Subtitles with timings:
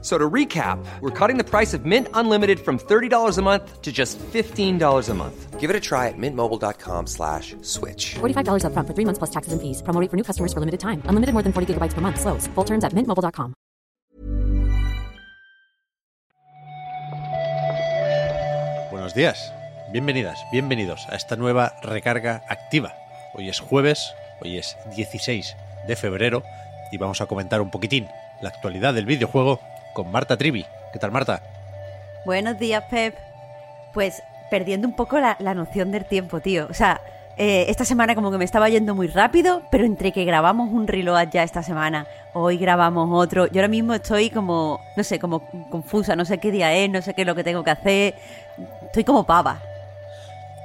[0.00, 3.90] So to recap, we're cutting the price of Mint Unlimited from $30 a month to
[3.90, 5.58] just $15 a month.
[5.58, 8.14] Give it a try at mintmobile.com slash switch.
[8.20, 9.82] $45 upfront for three months plus taxes and fees.
[9.82, 11.02] Promo rate for new customers for limited time.
[11.10, 12.20] Unlimited more than 40 gigabytes per month.
[12.20, 12.46] Slows.
[12.54, 13.54] Full terms at mintmobile.com.
[18.90, 19.52] Buenos días,
[19.92, 22.94] bienvenidas, bienvenidos a esta nueva recarga activa.
[23.34, 24.12] Hoy es jueves,
[24.42, 26.42] hoy es 16 de febrero
[26.92, 28.06] y vamos a comentar un poquitín
[28.42, 29.60] la actualidad del videojuego
[29.98, 30.64] con Marta Trivi.
[30.92, 31.42] ¿Qué tal, Marta?
[32.24, 33.16] Buenos días, Pep.
[33.92, 36.68] Pues perdiendo un poco la, la noción del tiempo, tío.
[36.70, 37.00] O sea,
[37.36, 40.86] eh, esta semana como que me estaba yendo muy rápido, pero entre que grabamos un
[40.86, 45.42] reload ya esta semana, hoy grabamos otro, yo ahora mismo estoy como, no sé, como
[45.68, 48.14] confusa, no sé qué día es, no sé qué es lo que tengo que hacer,
[48.86, 49.60] estoy como pava.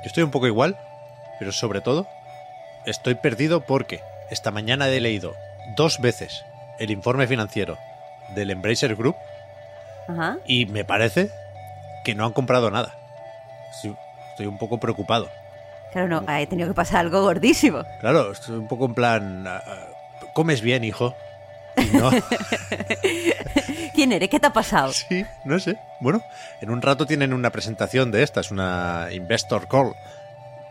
[0.03, 0.77] Yo estoy un poco igual,
[1.39, 2.05] pero sobre todo
[2.85, 5.33] estoy perdido porque esta mañana he leído
[5.75, 6.45] dos veces
[6.77, 7.79] el informe financiero
[8.33, 9.15] del Embracer Group
[10.07, 10.37] Ajá.
[10.45, 11.29] y me parece
[12.03, 12.93] que no han comprado nada.
[14.31, 15.29] Estoy un poco preocupado.
[15.91, 17.83] Claro, no, ha tenido que pasar algo gordísimo.
[17.99, 19.45] Claro, estoy un poco en plan...
[19.47, 19.85] ah, ah,
[20.33, 21.15] comes bien, hijo.
[21.77, 22.09] Y no,
[23.93, 24.29] ¿Quién eres?
[24.29, 24.91] ¿Qué te ha pasado?
[24.93, 25.77] sí, no sé.
[25.99, 26.23] Bueno,
[26.61, 29.93] en un rato tienen una presentación de esta, es una Investor Call.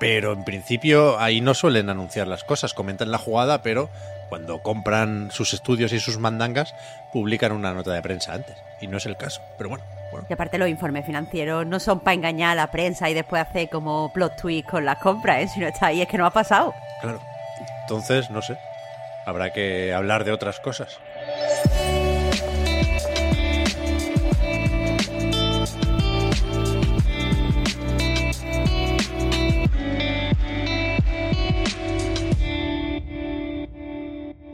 [0.00, 3.88] Pero en principio ahí no suelen anunciar las cosas, comentan la jugada, pero
[4.32, 6.74] cuando compran sus estudios y sus mandangas,
[7.12, 8.56] publican una nota de prensa antes.
[8.80, 9.42] Y no es el caso.
[9.58, 10.26] Pero bueno, bueno.
[10.26, 13.68] Y aparte los informes financieros no son para engañar a la prensa y después hacer
[13.68, 15.48] como plot twist con las compras, ¿eh?
[15.48, 16.72] Si no está ahí es que no ha pasado.
[17.02, 17.20] Claro.
[17.82, 18.56] Entonces, no sé.
[19.26, 20.98] Habrá que hablar de otras cosas.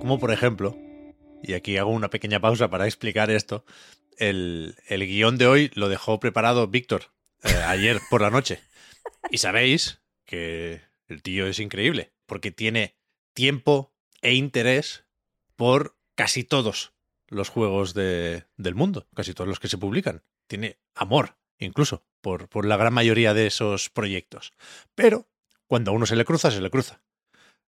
[0.00, 0.76] Como por ejemplo,
[1.42, 3.64] y aquí hago una pequeña pausa para explicar esto,
[4.16, 8.60] el, el guion de hoy lo dejó preparado Víctor eh, ayer por la noche.
[9.30, 12.96] Y sabéis que el tío es increíble, porque tiene
[13.34, 13.92] tiempo
[14.22, 15.04] e interés
[15.56, 16.92] por casi todos
[17.28, 20.22] los juegos de- del mundo, casi todos los que se publican.
[20.46, 24.52] Tiene amor, incluso, por, por la gran mayoría de esos proyectos.
[24.94, 25.28] Pero
[25.66, 27.02] cuando a uno se le cruza, se le cruza.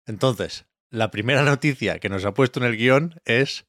[0.05, 3.65] Entonces, la primera noticia que nos ha puesto en el guion es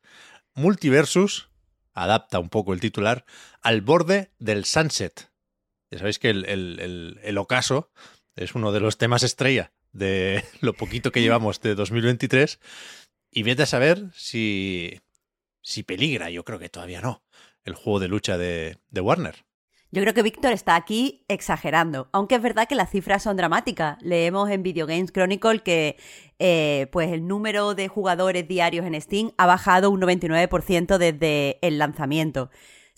[0.54, 1.50] Multiversus,
[1.92, 3.24] adapta un poco el titular,
[3.62, 5.30] al borde del sunset.
[5.90, 7.90] Ya sabéis que el, ocaso
[8.36, 12.60] es uno de los temas estrella de lo poquito que llevamos de 2023.
[13.32, 15.00] Y vete a saber si,
[15.62, 17.22] si peligra, yo creo que todavía no,
[17.64, 19.44] el juego de lucha de, de Warner.
[19.92, 24.00] Yo creo que Víctor está aquí exagerando, aunque es verdad que las cifras son dramáticas.
[24.02, 25.96] Leemos en Video Games Chronicle que
[26.38, 31.78] eh, pues el número de jugadores diarios en Steam ha bajado un 99% desde el
[31.78, 32.50] lanzamiento.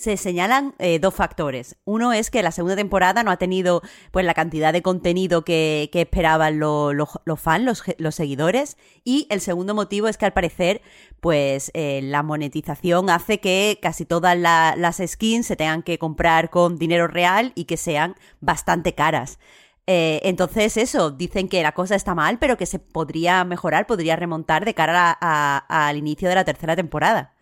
[0.02, 1.76] Se señalan eh, dos factores.
[1.84, 5.88] Uno es que la segunda temporada no ha tenido pues la cantidad de contenido que,
[5.92, 8.76] esperaban lo- lo- los fans, los, los seguidores.
[9.04, 10.82] Y el segundo motivo es que al parecer
[11.20, 16.50] pues eh, la monetización hace que casi todas la- las skins se tengan que comprar
[16.50, 19.38] con dinero real y que sean bastante caras.
[19.86, 24.16] Eh, entonces eso, dicen que la cosa está mal, pero que se podría mejorar, podría
[24.16, 27.34] remontar de cara al inicio de la tercera temporada.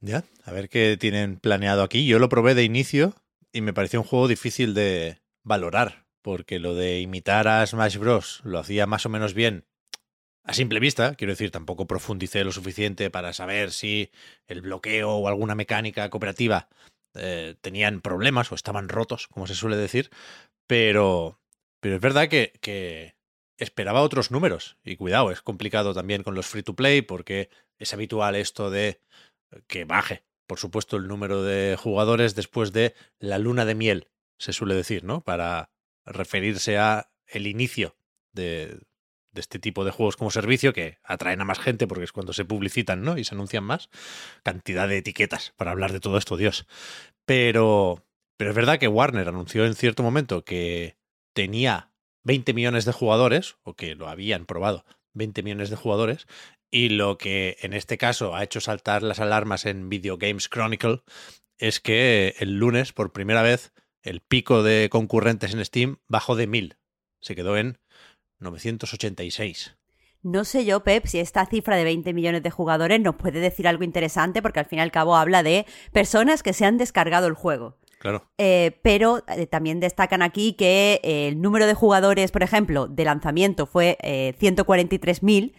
[0.00, 2.06] Ya, a ver qué tienen planeado aquí.
[2.06, 3.14] Yo lo probé de inicio
[3.52, 8.40] y me pareció un juego difícil de valorar, porque lo de imitar a Smash Bros.
[8.44, 9.64] lo hacía más o menos bien
[10.48, 14.10] a simple vista, quiero decir, tampoco profundicé lo suficiente para saber si
[14.46, 16.70] el bloqueo o alguna mecánica cooperativa
[17.14, 20.08] eh, tenían problemas o estaban rotos, como se suele decir,
[20.66, 21.38] pero,
[21.80, 23.16] pero es verdad que, que
[23.58, 24.78] esperaba otros números.
[24.84, 29.02] Y cuidado, es complicado también con los free to play porque es habitual esto de
[29.66, 34.08] que baje, por supuesto, el número de jugadores después de la luna de miel,
[34.38, 35.22] se suele decir, ¿no?
[35.22, 35.70] Para
[36.04, 37.96] referirse a el inicio
[38.32, 38.80] de,
[39.34, 42.44] este tipo de juegos como servicio que atraen a más gente porque es cuando se
[42.44, 43.18] publicitan, ¿no?
[43.18, 43.88] Y se anuncian más.
[44.42, 46.66] Cantidad de etiquetas para hablar de todo esto, Dios.
[47.24, 48.04] Pero,
[48.36, 50.96] pero es verdad que Warner anunció en cierto momento que
[51.34, 51.92] tenía
[52.24, 54.84] 20 millones de jugadores, o que lo habían probado
[55.14, 56.26] 20 millones de jugadores,
[56.70, 61.02] y lo que en este caso ha hecho saltar las alarmas en Video Games Chronicle
[61.58, 63.72] es que el lunes, por primera vez,
[64.02, 66.76] el pico de concurrentes en Steam bajó de 1000.
[67.20, 67.78] Se quedó en
[68.38, 69.76] 986.
[70.22, 73.68] No sé yo, Pep, si esta cifra de 20 millones de jugadores nos puede decir
[73.68, 77.26] algo interesante, porque al fin y al cabo habla de personas que se han descargado
[77.28, 77.76] el juego.
[77.98, 78.28] Claro.
[78.38, 83.04] Eh, pero eh, también destacan aquí que eh, el número de jugadores, por ejemplo, de
[83.04, 85.52] lanzamiento fue eh, 143.000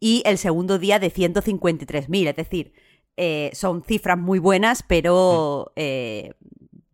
[0.00, 2.28] y el segundo día de 153.000.
[2.28, 2.72] Es decir,
[3.16, 6.32] eh, son cifras muy buenas, pero eh,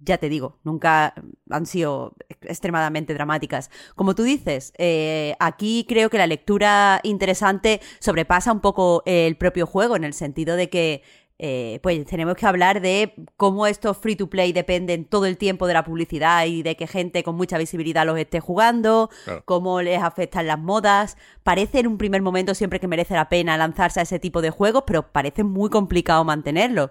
[0.00, 1.14] ya te digo, nunca
[1.50, 3.70] han sido extremadamente dramáticas.
[3.94, 9.66] Como tú dices, eh, aquí creo que la lectura interesante sobrepasa un poco el propio
[9.66, 11.02] juego, en el sentido de que
[11.38, 15.66] eh, pues tenemos que hablar de cómo estos free to play dependen todo el tiempo
[15.66, 19.42] de la publicidad y de que gente con mucha visibilidad los esté jugando, Claro.
[19.44, 21.16] cómo les afectan las modas.
[21.42, 24.50] Parece en un primer momento siempre que merece la pena lanzarse a ese tipo de
[24.50, 26.90] juegos, pero parece muy complicado mantenerlo.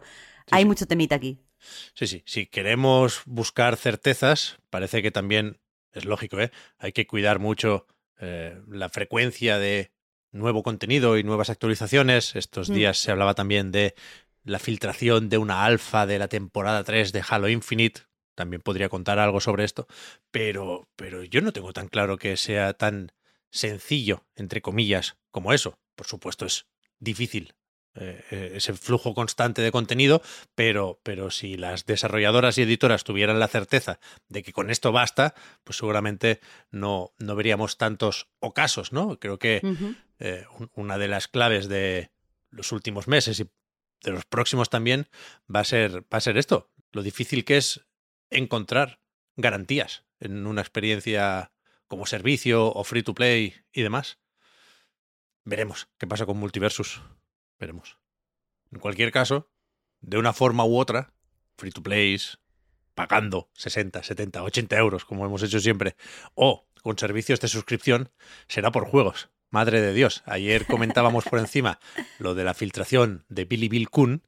[0.51, 0.68] Hay sí.
[0.68, 1.39] mucho temita aquí.
[1.95, 2.21] Sí, sí.
[2.27, 5.57] Si queremos buscar certezas, parece que también
[5.91, 6.51] es lógico, ¿eh?
[6.77, 7.88] Hay que cuidar mucho
[8.21, 9.91] eh, la frecuencia de
[10.31, 12.36] nuevo contenido y nuevas actualizaciones.
[12.36, 12.74] Estos Mm.
[12.74, 13.95] días se hablaba también de
[14.45, 18.01] la filtración de una alfa de la temporada 3 de Halo Infinite.
[18.36, 19.88] También podría contar algo sobre esto,
[20.31, 23.12] pero, pero yo no tengo tan claro que sea tan
[23.50, 25.77] sencillo, entre comillas, como eso.
[25.95, 26.65] Por supuesto, es
[27.00, 27.56] difícil
[27.95, 30.21] eh, eh, ese flujo constante de contenido,
[30.53, 35.33] pero, pero si las desarrolladoras y editoras tuvieran la certeza de que con esto basta,
[35.63, 36.41] pues seguramente
[36.71, 39.18] no, no veríamos tantos ocasos, ¿no?
[39.18, 39.62] Creo que
[40.19, 42.12] eh, un- una de las claves de
[42.50, 43.50] los últimos meses y
[44.06, 45.10] de los próximos también
[45.54, 47.86] va a ser, va a ser esto, lo difícil que es
[48.30, 49.00] encontrar
[49.36, 51.52] garantías en una experiencia
[51.88, 54.19] como servicio o free to play y demás.
[55.44, 57.02] Veremos qué pasa con Multiversus.
[57.60, 57.98] Veremos.
[58.72, 59.52] En cualquier caso,
[60.02, 61.13] de una forma u otra,
[61.58, 62.40] free to plays,
[62.94, 65.96] pagando 60, 70, 80 euros, como hemos hecho siempre,
[66.34, 68.12] o con servicios de suscripción,
[68.48, 69.30] será por juegos.
[69.50, 70.24] Madre de Dios.
[70.25, 71.80] Ayer comentábamos por encima
[72.19, 74.24] lo de la filtración de Billy Bill Kun,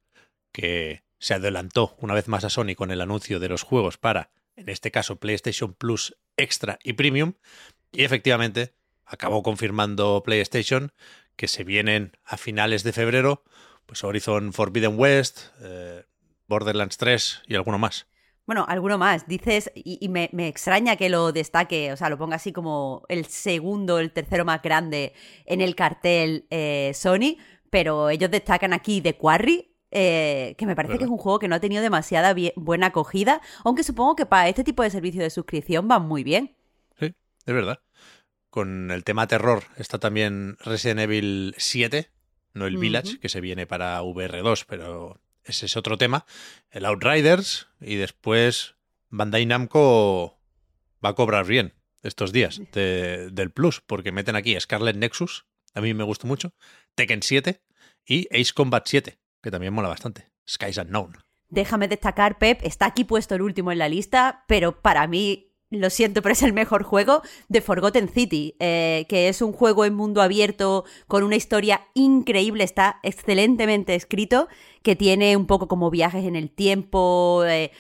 [0.52, 4.32] que se adelantó una vez más a Sony con el anuncio de los juegos para,
[4.56, 7.34] en este caso, PlayStation Plus Extra y Premium.
[7.92, 8.74] Y efectivamente,
[9.06, 10.92] acabó confirmando PlayStation
[11.36, 13.44] que se vienen a finales de febrero,
[13.86, 16.04] pues Horizon Forbidden West, eh,
[16.48, 18.08] Borderlands 3 y alguno más.
[18.48, 19.28] Bueno, alguno más.
[19.28, 23.04] Dices, y, y me, me extraña que lo destaque, o sea, lo ponga así como
[23.10, 25.14] el segundo, el tercero más grande
[25.46, 27.36] en el cartel eh, Sony,
[27.70, 31.00] pero ellos destacan aquí The Quarry, eh, que me parece ¿Verdad?
[31.00, 34.48] que es un juego que no ha tenido demasiada buena acogida, aunque supongo que para
[34.48, 36.56] este tipo de servicio de suscripción van muy bien.
[36.98, 37.14] Sí,
[37.46, 37.82] es verdad.
[38.50, 42.10] Con el tema terror está también Resident Evil 7,
[42.54, 42.78] no el.
[42.78, 46.26] Village, que se viene para VR2, pero ese es otro tema.
[46.70, 48.76] El Outriders y después
[49.10, 50.40] Bandai Namco
[51.04, 51.74] va a cobrar bien
[52.04, 56.54] estos días de- del Plus, porque meten aquí Scarlet Nexus, a mí me gustó mucho,
[56.96, 57.62] Tekken 7
[58.06, 60.30] y Ace Combat 7, que también mola bastante.
[60.48, 61.18] Skies Unknown.
[61.50, 65.90] Déjame destacar, Pep, está aquí puesto el último en la lista, pero para mí, lo
[65.90, 69.94] siento, pero es el mejor juego de Forgotten City, eh, que es un juego en
[69.94, 74.48] mundo abierto con una historia increíble, está excelentemente escrito,
[74.82, 77.72] que tiene un poco como viajes en el tiempo, eh,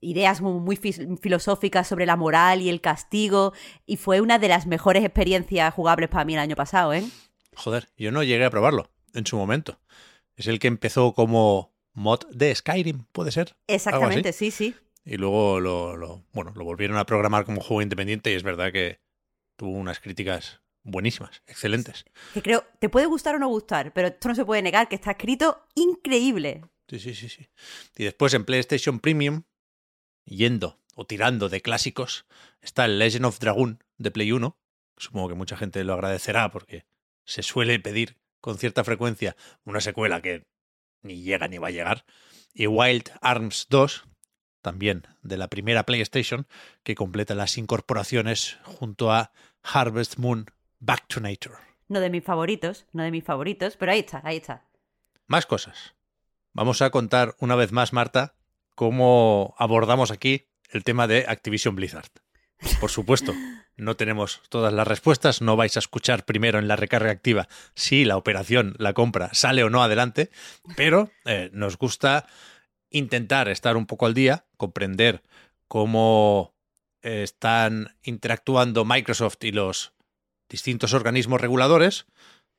[0.00, 3.52] ideas muy, muy filosóficas sobre la moral y el castigo,
[3.86, 7.04] y fue una de las mejores experiencias jugables para mí el año pasado, ¿eh?
[7.56, 9.80] Joder, yo no llegué a probarlo en su momento.
[10.36, 13.56] Es el que empezó como mod de Skyrim, ¿puede ser?
[13.66, 14.74] Exactamente, sí, sí.
[15.10, 18.70] Y luego lo, lo- bueno, lo volvieron a programar como juego independiente y es verdad
[18.72, 19.00] que
[19.56, 22.04] tuvo unas críticas buenísimas, excelentes.
[22.34, 24.96] Que creo, te puede gustar o no gustar, pero esto no se puede negar, que
[24.96, 26.62] está escrito increíble.
[26.88, 27.48] Sí, sí, sí, sí.
[27.96, 29.44] Y después en PlayStation Premium,
[30.24, 32.26] yendo o tirando de clásicos,
[32.60, 34.58] está el Legend of Dragoon de Play 1.
[34.98, 36.84] Supongo que mucha gente lo agradecerá porque
[37.24, 40.46] se suele pedir con cierta frecuencia una secuela que
[41.02, 42.04] ni llega ni va a llegar.
[42.52, 44.04] Y Wild Arms 2,
[44.62, 46.46] también de la primera PlayStation,
[46.82, 50.46] que completa las incorporaciones junto a Harvest Moon
[50.80, 51.56] Back to Nature.
[51.88, 54.64] No de mis favoritos, no de mis favoritos, pero ahí está, ahí está.
[55.26, 55.94] Más cosas.
[56.52, 58.34] Vamos a contar una vez más, Marta,
[58.74, 62.10] cómo abordamos aquí el tema de Activision Blizzard.
[62.80, 63.34] Por supuesto,
[63.76, 68.04] no tenemos todas las respuestas, no vais a escuchar primero en la recarga activa si
[68.04, 70.30] la operación, la compra, sale o no adelante,
[70.76, 72.26] pero eh, nos gusta
[72.90, 75.22] intentar estar un poco al día, comprender
[75.66, 76.54] cómo
[77.02, 79.92] eh, están interactuando Microsoft y los
[80.48, 82.06] distintos organismos reguladores.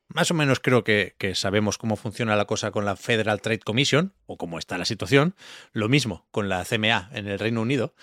[0.08, 4.12] Más o menos creo que, sabemos cómo funciona la cosa con la Federal Trade Commission
[4.26, 5.36] o cómo está la situación.
[5.72, 7.94] Lo mismo con la CMA en el Reino Unido.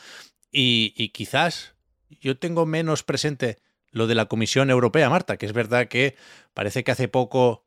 [0.52, 1.76] Y, y quizás
[2.22, 3.58] yo tengo menos presente
[3.92, 6.16] lo de la Comisión Europea, Marta, que es verdad que
[6.54, 7.67] parece que hace poco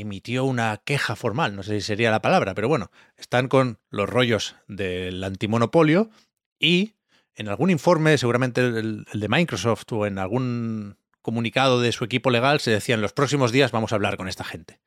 [0.00, 4.08] emitió una queja formal, no sé si sería la palabra, pero bueno, están con los
[4.08, 6.10] rollos del antimonopolio
[6.58, 6.94] y
[7.34, 12.60] en algún informe, seguramente el, de Microsoft o en algún comunicado de su equipo legal,
[12.60, 14.80] se decía en los próximos días vamos a hablar con esta gente.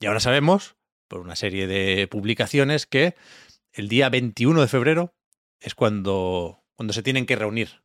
[0.00, 3.14] Y ahora sabemos, por una serie de publicaciones, que
[3.72, 5.14] el día 21 de febrero
[5.60, 7.82] es cuando, cuando se tienen que reunir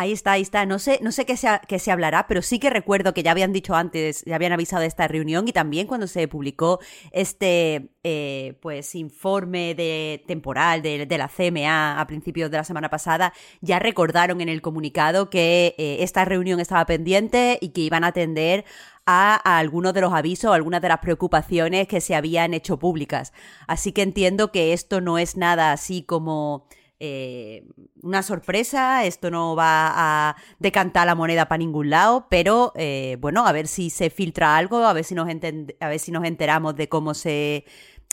[0.00, 0.64] Ahí está, ahí está.
[0.64, 3.32] No sé, no sé qué se, qué se hablará, pero sí que recuerdo que ya
[3.32, 6.78] habían dicho antes, ya habían avisado de esta reunión y también cuando se publicó
[7.10, 12.90] este eh, pues informe de temporal de, de, la CMA a principios de la semana
[12.90, 18.04] pasada, ya recordaron en el comunicado que eh, esta reunión estaba pendiente y que iban
[18.04, 18.64] a atender
[19.04, 23.32] a, a, algunos de los avisos, algunas de las preocupaciones que se habían hecho públicas.
[23.66, 26.68] Así que entiendo que esto no es nada así como
[27.00, 27.64] eh,
[28.02, 29.92] una sorpresa, esto no va
[30.30, 34.56] a decantar la moneda para ningún lado, pero eh, bueno, a ver si se filtra
[34.56, 37.64] algo, a ver si nos a ver si nos enteramos de cómo se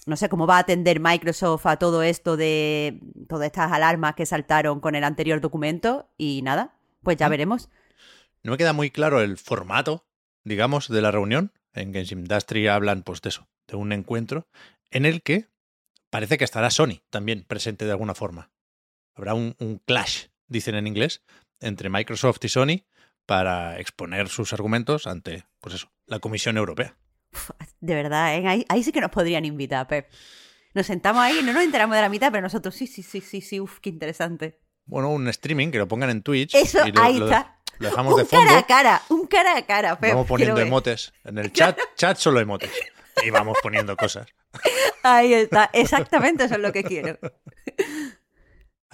[0.06, 4.28] no sé cómo va a atender Microsoft a todo esto de todas estas alarmas que
[4.28, 7.70] saltaron con el anterior documento y nada, pues ya veremos.
[8.44, 10.06] No me queda muy claro el formato,
[10.44, 11.54] digamos, de la reunión.
[11.74, 14.48] En Games Industry hablan pues de eso, de un encuentro
[14.92, 15.48] en el que
[16.12, 18.52] parece que estará Sony también presente de alguna forma
[19.16, 21.24] habrá un, un, clash, dicen en inglés,
[21.60, 22.86] entre Microsoft y Sony
[23.26, 26.98] para exponer sus argumentos ante, pues eso, la Comisión Europea.
[27.34, 28.48] Uf, de verdad, ¿eh?
[28.48, 30.10] ahí, ahí, sí que nos podrían invitar, Pep.
[30.74, 33.42] Nos sentamos ahí, no nos enteramos de la mitad, pero nosotros sí, sí, sí, sí,
[33.42, 34.60] sí, uf, qué interesante.
[34.86, 36.54] Bueno, un streaming, que lo pongan en Twitch.
[36.54, 37.60] Eso, y lo, ahí lo, está.
[37.80, 38.46] Lo dejamos un de fondo.
[38.46, 40.12] cara a cara, un cara a cara, Pep.
[40.12, 41.14] Vamos poniendo emotes.
[41.24, 42.72] En el chat, chat solo emotes.
[43.26, 44.28] Y vamos poniendo cosas.
[45.04, 47.18] Ahí está, exactamente eso es lo que quiero.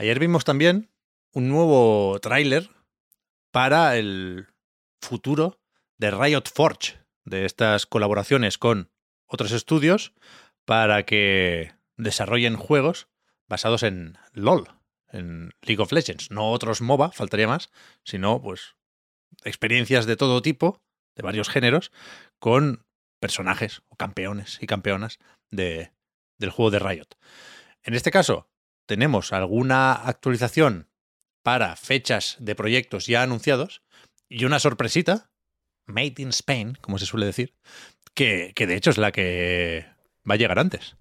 [0.02, 0.90] Ayer vimos también
[1.32, 2.72] un nuevo tráiler
[3.52, 4.48] para el
[5.00, 5.60] futuro
[6.00, 8.90] de Riot Forge, de estas colaboraciones con
[9.28, 10.12] otros estudios
[10.66, 13.10] para que desarrollen juegos
[13.48, 14.70] basados en LOL,
[15.12, 17.70] en League of Legends, no otros MOBA, faltaría más,
[18.04, 18.76] sino pues
[19.44, 20.82] experiencias de todo tipo,
[21.16, 21.92] de varios géneros,
[22.40, 22.88] con
[23.20, 25.20] personajes o campeones y campeonas
[25.52, 25.92] de,
[26.40, 27.20] del juego de Riot.
[27.84, 28.51] En este caso,
[28.92, 30.90] tenemos alguna actualización
[31.44, 33.84] para fechas de proyectos ya anunciados
[34.28, 35.32] y una sorpresita,
[35.86, 37.56] Made in Spain, como se suele decir,
[38.14, 39.86] que, que de hecho es la que
[40.30, 40.98] va a llegar antes.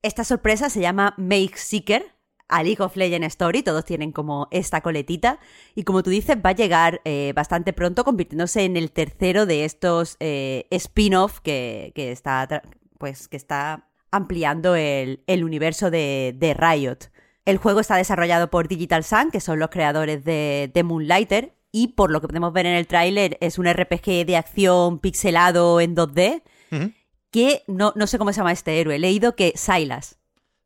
[0.00, 2.14] Esta sorpresa se llama Make Seeker,
[2.48, 5.38] a League of Legends Story, todos tienen como esta coletita,
[5.74, 9.66] y como tú dices, va a llegar eh, bastante pronto, convirtiéndose en el tercero de
[9.66, 12.62] estos eh, spin-off que, que, está,
[12.96, 17.10] pues, que está ampliando el, el universo de, de, Riot.
[17.48, 21.94] El juego está desarrollado por Digital Sun, que son los creadores de, de Moonlighter, y
[21.94, 25.96] por lo que podemos ver en el tráiler es un RPG de acción pixelado en
[25.96, 26.94] 2D, uh -huh.
[27.30, 30.18] que no, no sé cómo se llama este héroe, he leído que Silas.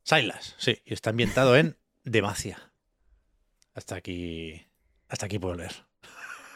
[0.03, 2.59] Silas, sí, y está ambientado en Demacia.
[3.75, 4.67] Hasta aquí.
[5.09, 5.85] Hasta aquí puedo leer.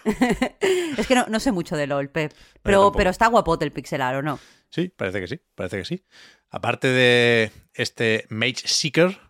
[0.98, 2.32] es que no, no, sé mucho de LOL, Pep.
[2.64, 4.40] Pero, pero está guapote el pixelar, ¿o no?
[4.70, 6.04] Sí, parece que sí, parece que sí.
[6.50, 9.20] Aparte de este Mage Seeker,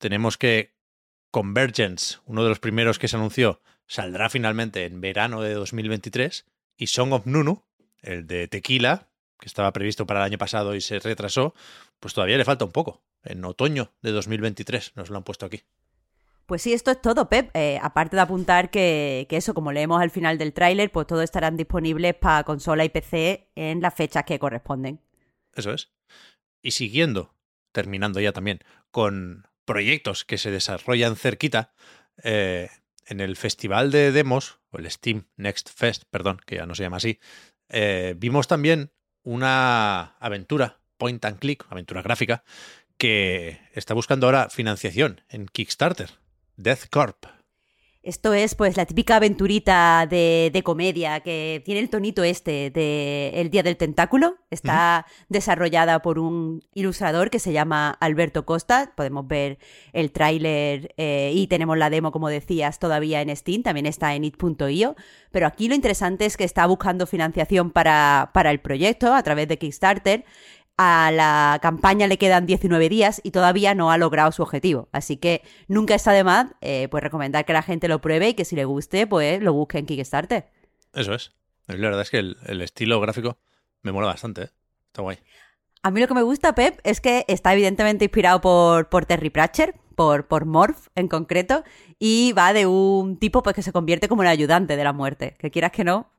[0.00, 0.74] tenemos que
[1.30, 6.46] Convergence, uno de los primeros que se anunció, saldrá finalmente en verano de 2023.
[6.76, 7.62] Y Song of Nunu,
[8.02, 11.54] el de Tequila, que estaba previsto para el año pasado y se retrasó,
[12.00, 13.02] pues todavía le falta un poco.
[13.22, 15.62] En otoño de 2023 nos lo han puesto aquí.
[16.46, 17.54] Pues sí, esto es todo, Pep.
[17.54, 21.22] Eh, aparte de apuntar que, que, eso, como leemos al final del tráiler, pues todos
[21.22, 25.00] estarán disponibles para consola y PC en las fechas que corresponden.
[25.54, 25.92] Eso es.
[26.60, 27.34] Y siguiendo,
[27.70, 31.72] terminando ya también, con proyectos que se desarrollan cerquita,
[32.24, 32.70] eh,
[33.06, 36.82] en el festival de demos, o el Steam Next Fest, perdón, que ya no se
[36.82, 37.20] llama así,
[37.68, 38.90] eh, vimos también
[39.22, 42.42] una aventura, point and click, aventura gráfica,
[42.98, 46.10] que está buscando ahora financiación en Kickstarter,
[46.56, 47.39] Death Corp.
[48.02, 53.30] Esto es pues la típica aventurita de, de, comedia que tiene el tonito este de
[53.34, 54.38] El Día del Tentáculo.
[54.50, 55.24] Está uh -huh.
[55.28, 58.94] desarrollada por un ilustrador que se llama Alberto Costa.
[58.96, 59.58] Podemos ver
[59.92, 63.62] el tráiler eh, y tenemos la demo, como decías, todavía en Steam.
[63.62, 64.96] También está en it.io.
[65.30, 69.46] Pero aquí lo interesante es que está buscando financiación para, para el proyecto a través
[69.46, 70.24] de Kickstarter
[70.82, 74.88] a la campaña le quedan 19 días y todavía no ha logrado su objetivo.
[74.92, 78.34] Así que nunca está de más eh, pues recomendar que la gente lo pruebe y
[78.34, 80.48] que si le guste, pues lo busque en Kickstarter.
[80.94, 81.32] Eso es.
[81.66, 83.36] La verdad es que el, el estilo gráfico
[83.82, 84.44] me mola bastante.
[84.44, 84.50] ¿eh?
[84.86, 85.18] Está guay.
[85.82, 89.28] A mí lo que me gusta, Pep, es que está evidentemente inspirado por, por Terry
[89.28, 91.62] Pratchett, por, por Morph en concreto,
[91.98, 95.36] y va de un tipo pues que se convierte como el ayudante de la muerte,
[95.38, 96.10] que quieras que no,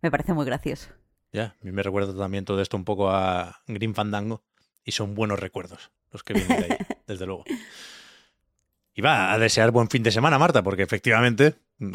[0.00, 0.90] me parece muy gracioso.
[1.32, 4.42] Ya, a mí me recuerda también todo esto un poco a Green Fandango
[4.84, 7.44] y son buenos recuerdos los que vienen de ahí, desde luego.
[8.94, 11.92] Y va a desear buen fin de semana, Marta, porque efectivamente mm,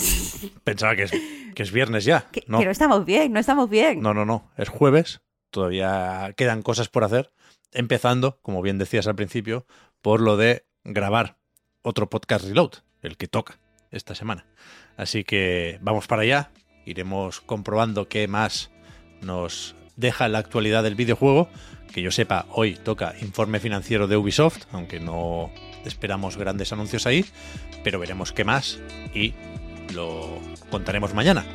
[0.64, 1.12] pensaba que es,
[1.56, 2.30] que es viernes ya.
[2.32, 4.02] Que No, que no estamos bien, no estamos bien.
[4.02, 7.32] no, no, no, es jueves, todavía quedan cosas por hacer,
[7.72, 9.66] empezando, como bien decías al principio,
[10.02, 11.38] por lo de grabar
[11.82, 13.60] otro podcast reload, el que toca
[13.92, 14.46] esta semana.
[14.98, 16.52] Así que vamos para allá,
[16.86, 18.71] iremos comprobando qué más
[19.22, 21.50] nos deja la actualidad del videojuego.
[21.94, 25.52] Que yo sepa, hoy toca informe financiero de Ubisoft, aunque no
[25.86, 27.26] esperamos grandes anuncios ahí,
[27.84, 28.80] pero veremos qué más
[29.14, 29.34] y
[29.94, 31.46] lo contaremos mañana.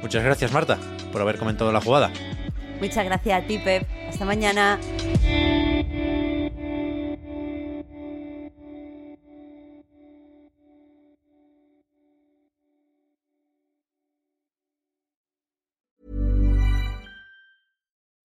[0.00, 0.78] Muchas gracias Marta
[1.12, 2.10] por haber comentado la jugada.
[2.80, 3.60] Muchas gracias a ti.
[4.08, 4.78] Hasta mañana.